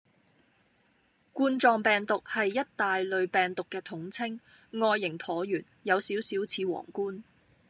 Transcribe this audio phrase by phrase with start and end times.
[1.31, 4.39] 冠狀病毒係一大類病毒嘅統稱，
[4.79, 7.23] 外形橢圓，有少少似王冠